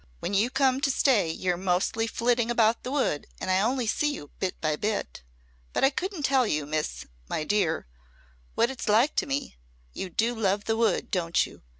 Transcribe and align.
When 0.19 0.33
you 0.33 0.49
come 0.49 0.81
to 0.81 0.89
stay 0.89 1.29
you're 1.29 1.57
mostly 1.57 2.07
flitting 2.07 2.49
about 2.49 2.81
the 2.81 2.89
wood 2.89 3.27
and 3.39 3.51
I 3.51 3.61
only 3.61 3.85
see 3.85 4.11
you 4.11 4.31
bit 4.39 4.59
by 4.59 4.75
bit. 4.75 5.21
But 5.73 5.83
I 5.83 5.91
couldn't 5.91 6.23
tell 6.23 6.47
you, 6.47 6.65
Miss, 6.65 7.05
my 7.29 7.43
dear, 7.43 7.85
what 8.55 8.71
it's 8.71 8.89
like 8.89 9.15
to 9.17 9.27
me. 9.27 9.57
You 9.93 10.09
do 10.09 10.33
love 10.33 10.65
the 10.65 10.75
wood, 10.75 11.11
don't 11.11 11.45
you? 11.45 11.61